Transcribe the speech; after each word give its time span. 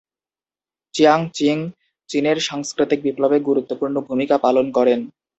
Chiang 0.93 1.19
Ching 1.33 1.57
চীনের 2.09 2.37
সাংস্কৃতিক 2.39 2.99
বিপ্লবে 3.03 3.37
গুরুত্বপূর্ণ 3.39 3.95
ভুমিকা 4.07 4.37
পালন 4.37 4.65
করেন। 4.77 4.99